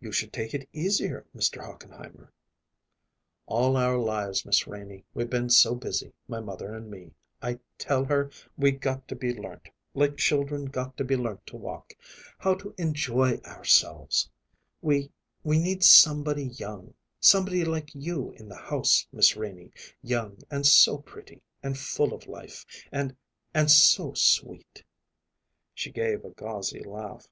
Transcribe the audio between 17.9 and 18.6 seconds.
you in the